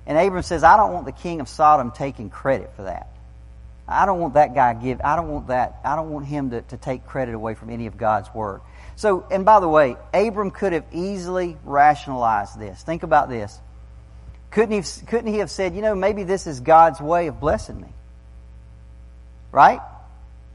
[0.05, 3.09] And Abram says, I don't want the king of Sodom taking credit for that.
[3.87, 6.61] I don't want that guy give, I don't want that, I don't want him to,
[6.61, 8.61] to take credit away from any of God's word.
[8.95, 12.81] So, and by the way, Abram could have easily rationalized this.
[12.81, 13.59] Think about this.
[14.49, 17.79] Couldn't he, couldn't he have said, you know, maybe this is God's way of blessing
[17.79, 17.89] me?
[19.51, 19.79] Right?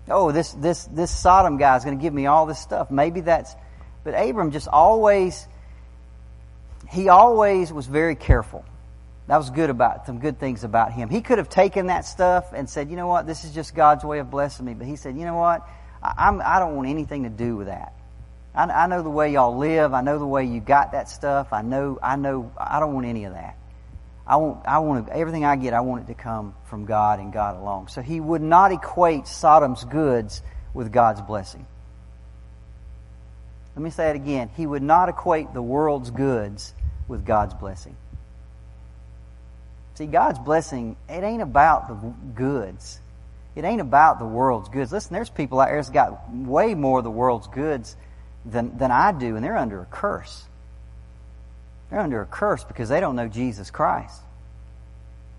[0.09, 2.91] Oh, this, this, this Sodom guy is going to give me all this stuff.
[2.91, 3.55] Maybe that's,
[4.05, 5.47] but Abram just always,
[6.91, 8.65] he always was very careful.
[9.29, 11.09] That was good about, some good things about him.
[11.09, 14.05] He could have taken that stuff and said, you know what, this is just God's
[14.05, 14.75] way of blessing me.
[14.75, 15.67] But he said, you know what,
[16.03, 17.93] I, I'm, I don't want anything to do with that.
[18.55, 19.95] I, I know the way y'all live.
[19.95, 21.53] I know the way you got that stuff.
[21.53, 23.57] I know, I know, I don't want any of that.
[24.27, 27.33] I want, I want everything I get, I want it to come from God and
[27.33, 27.89] God alone.
[27.89, 30.43] So he would not equate Sodom's goods
[30.75, 31.67] with God's blessing.
[33.75, 34.51] Let me say it again.
[34.57, 36.75] He would not equate the world's goods
[37.09, 37.97] with God's blessing.
[39.95, 41.95] See, God's blessing, it ain't about the
[42.35, 43.01] goods.
[43.55, 44.93] It ain't about the world's goods.
[44.93, 47.97] Listen, there's people out there that's got way more of the world's goods
[48.45, 50.45] than, than I do, and they're under a curse.
[51.93, 54.19] They're under a curse because they don't know Jesus Christ.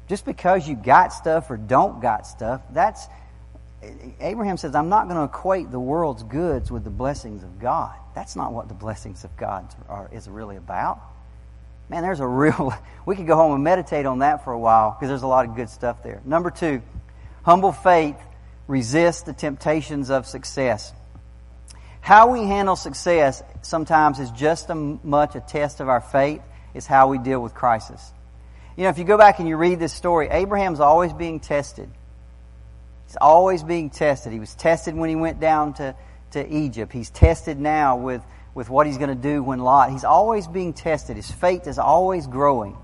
[0.08, 3.08] Just because you got stuff or don't got stuff, that's
[4.20, 7.96] Abraham says, I'm not going to equate the world's goods with the blessings of God.
[8.14, 11.02] That's not what the blessings of God are, is really about.
[11.90, 12.72] Man, there's a real,
[13.08, 15.46] we could go home and meditate on that for a while because there's a lot
[15.46, 16.22] of good stuff there.
[16.24, 16.84] Number two,
[17.42, 18.18] humble faith
[18.68, 20.94] resists the temptations of success.
[22.04, 26.42] How we handle success sometimes is just as much a test of our faith
[26.76, 28.12] as how we deal with crisis.
[28.76, 31.90] You know, if you go back and you read this story, Abraham's always being tested.
[33.08, 34.34] He's always being tested.
[34.34, 35.96] He was tested when he went down to,
[36.32, 36.92] to Egypt.
[36.92, 38.22] He's tested now with,
[38.54, 39.90] with what he's going to do when Lot.
[39.90, 41.16] He's always being tested.
[41.16, 42.76] His faith is always growing.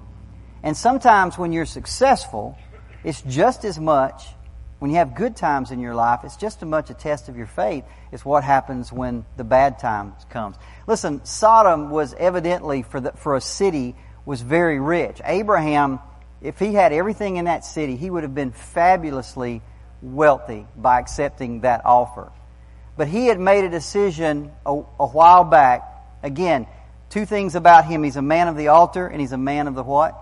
[0.63, 2.57] And sometimes when you're successful,
[3.03, 4.30] it's just as much
[4.80, 7.36] when you have good times in your life, it's just as much a test of
[7.36, 10.55] your faith as what happens when the bad times comes.
[10.88, 15.21] Listen, Sodom was evidently for the, for a city was very rich.
[15.25, 15.99] Abraham,
[16.41, 19.61] if he had everything in that city, he would have been fabulously
[20.01, 22.32] wealthy by accepting that offer.
[22.95, 25.84] But he had made a decision a, a while back.
[26.23, 26.67] Again,
[27.09, 28.03] two things about him.
[28.03, 30.15] He's a man of the altar and he's a man of the what?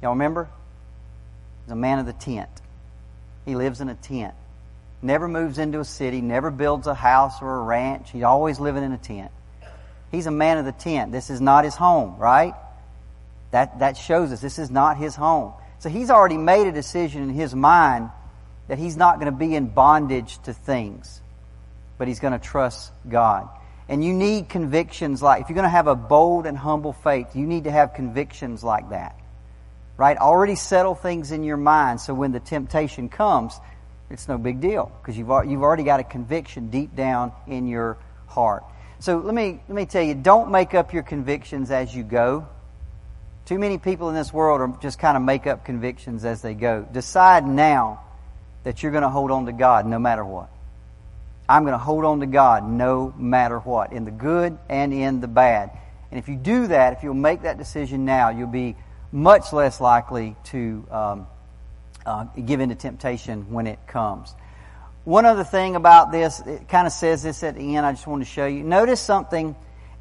[0.00, 0.48] Y'all remember?
[1.64, 2.48] He's a man of the tent.
[3.50, 4.34] He lives in a tent.
[5.02, 8.10] Never moves into a city, never builds a house or a ranch.
[8.12, 9.32] He's always living in a tent.
[10.12, 11.10] He's a man of the tent.
[11.10, 12.54] This is not his home, right?
[13.50, 15.52] That, that shows us this is not his home.
[15.80, 18.10] So he's already made a decision in his mind
[18.68, 21.20] that he's not going to be in bondage to things,
[21.98, 23.48] but he's going to trust God.
[23.88, 27.34] And you need convictions like, if you're going to have a bold and humble faith,
[27.34, 29.16] you need to have convictions like that.
[30.00, 30.16] Right?
[30.16, 33.52] Already settle things in your mind so when the temptation comes,
[34.08, 37.98] it's no big deal because you've, you've already got a conviction deep down in your
[38.26, 38.64] heart.
[39.00, 42.48] So let me, let me tell you, don't make up your convictions as you go.
[43.44, 46.54] Too many people in this world are just kind of make up convictions as they
[46.54, 46.88] go.
[46.90, 48.00] Decide now
[48.64, 50.48] that you're going to hold on to God no matter what.
[51.46, 55.20] I'm going to hold on to God no matter what, in the good and in
[55.20, 55.78] the bad.
[56.10, 58.76] And if you do that, if you'll make that decision now, you'll be
[59.12, 61.26] much less likely to um,
[62.06, 64.34] uh, give in to temptation when it comes.
[65.04, 68.06] One other thing about this, it kind of says this at the end, I just
[68.06, 68.62] want to show you.
[68.62, 69.56] Notice something.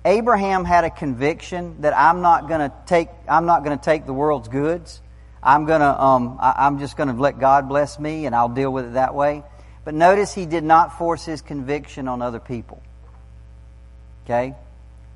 [0.06, 4.06] Abraham had a conviction that I'm not going to take, I'm not going to take
[4.06, 5.02] the world's goods.
[5.42, 8.50] I'm going to, um, I, I'm just going to let God bless me and I'll
[8.50, 9.44] deal with it that way.
[9.86, 12.82] But notice he did not force his conviction on other people.
[14.26, 14.54] Okay?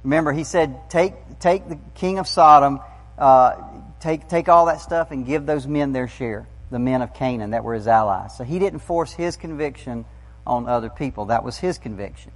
[0.04, 2.80] Remember, he said, take, take the king of Sodom,
[3.18, 3.56] uh,
[4.04, 7.52] take, take all that stuff and give those men their share the men of Canaan
[7.52, 8.36] that were his allies.
[8.36, 10.06] So he didn't force his conviction
[10.46, 11.26] on other people.
[11.26, 12.32] That was his conviction.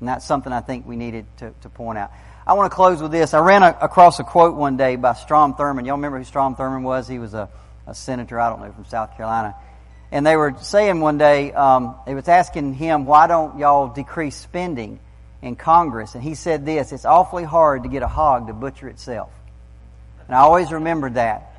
[0.00, 2.10] And that's something I think we needed to, to point out.
[2.46, 3.32] I want to close with this.
[3.32, 5.86] I ran a, across a quote one day by Strom Thurmond.
[5.86, 7.08] Y'all remember who Strom Thurmond was?
[7.08, 7.48] He was a,
[7.86, 9.54] a senator, I don't know, from South Carolina.
[10.10, 14.36] And they were saying one day, um, they was asking him, why don't y'all decrease
[14.36, 15.00] spending
[15.42, 16.14] in Congress?
[16.14, 19.30] And he said this, it's awfully hard to get a hog to butcher itself.
[20.26, 21.52] And I always remembered that.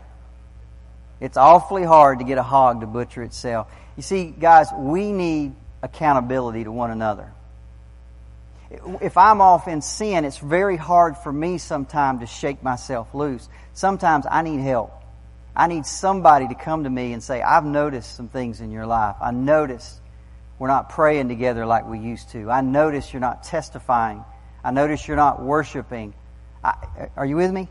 [1.20, 3.72] It's awfully hard to get a hog to butcher itself.
[3.96, 7.32] You see, guys, we need accountability to one another.
[9.02, 13.48] If I'm off in sin, it's very hard for me sometimes to shake myself loose.
[13.74, 14.92] Sometimes I need help.
[15.56, 18.86] I need somebody to come to me and say, I've noticed some things in your
[18.86, 19.16] life.
[19.22, 20.00] I notice
[20.60, 22.52] we're not praying together like we used to.
[22.52, 24.24] I notice you're not testifying.
[24.64, 26.14] I notice you're not worshiping.
[26.64, 27.70] I, are you with me?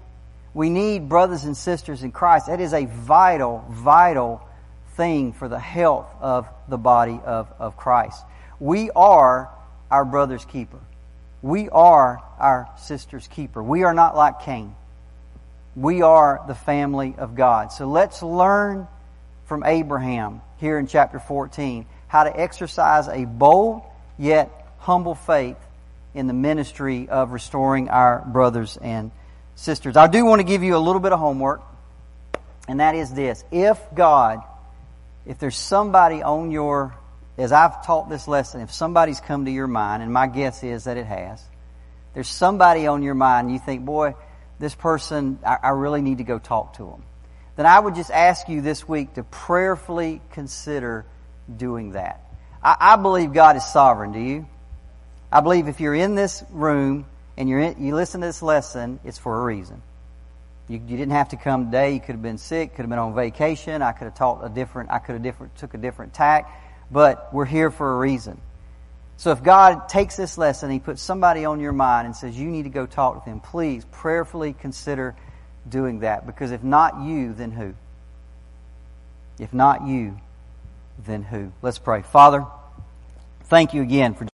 [0.57, 2.47] We need brothers and sisters in Christ.
[2.47, 4.41] That is a vital, vital
[4.95, 8.25] thing for the health of the body of, of Christ.
[8.59, 9.51] We are
[9.91, 10.79] our brother's keeper.
[11.43, 13.63] We are our sister's keeper.
[13.63, 14.75] We are not like Cain.
[15.75, 17.71] We are the family of God.
[17.71, 18.89] So let's learn
[19.45, 23.83] from Abraham here in chapter 14 how to exercise a bold
[24.19, 25.59] yet humble faith
[26.15, 29.11] in the ministry of restoring our brothers and
[29.57, 29.97] sisters.
[29.97, 31.63] I do want to give you a little bit of homework,
[32.69, 33.43] and that is this.
[33.51, 34.43] If God,
[35.27, 36.95] if there's somebody on your,
[37.37, 40.85] as I've taught this lesson, if somebody's come to your mind, and my guess is
[40.85, 41.43] that it has,
[42.15, 44.15] there's somebody on your mind, you think, boy,
[44.59, 47.03] this person, I, I really need to go talk to them.
[47.57, 51.07] Then I would just ask you this week to prayerfully consider
[51.55, 52.21] doing that.
[52.63, 54.47] I, I believe God is sovereign, do you?
[55.33, 57.07] I believe if you're in this room
[57.37, 59.83] and you're in, you listen to this lesson, it's for a reason.
[60.69, 61.95] You, you didn't have to come today.
[61.95, 63.83] You could have been sick, could have been on vacation.
[63.83, 66.51] I could have taught a different, I could have different, took a different tack,
[66.91, 68.41] but we're here for a reason.
[69.19, 72.49] So if God takes this lesson, He puts somebody on your mind and says, you
[72.49, 75.15] need to go talk with Him, please prayerfully consider
[75.69, 76.27] doing that.
[76.27, 77.75] Because if not you, then who?
[79.39, 80.19] If not you,
[81.05, 81.53] then who?
[81.63, 82.03] Let's pray.
[82.03, 82.45] Father,
[83.45, 84.27] thank you again for